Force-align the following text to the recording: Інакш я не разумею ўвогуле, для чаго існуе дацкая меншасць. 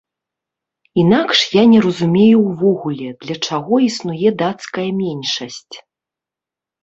Інакш 1.01 1.39
я 1.55 1.63
не 1.73 1.79
разумею 1.85 2.37
ўвогуле, 2.47 3.09
для 3.25 3.35
чаго 3.47 3.73
існуе 3.89 4.29
дацкая 4.41 4.87
меншасць. 5.03 5.75